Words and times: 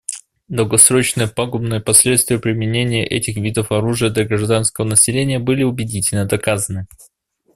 Долгосрочные 0.47 1.27
пагубные 1.27 1.79
последствия 1.79 2.39
применения 2.39 3.05
этих 3.05 3.35
видов 3.37 3.71
оружия 3.71 4.09
для 4.09 4.25
гражданского 4.25 4.85
населения 4.85 5.37
были 5.37 5.61
убедительно 5.61 6.25
доказаны. 6.25 6.87